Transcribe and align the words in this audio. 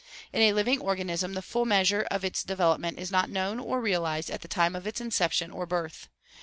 In 0.33 0.41
a 0.41 0.53
living 0.53 0.79
organism 0.79 1.33
the 1.33 1.43
full 1.43 1.63
measure 1.63 2.07
of 2.09 2.25
its 2.25 2.43
development 2.43 2.97
is 2.97 3.11
not 3.11 3.29
known 3.29 3.59
or 3.59 3.79
realized 3.79 4.31
at 4.31 4.41
the 4.41 4.47
time 4.47 4.75
of 4.75 4.87
its 4.87 4.99
inception 4.99 5.51
or 5.51 5.67
birth. 5.67 6.09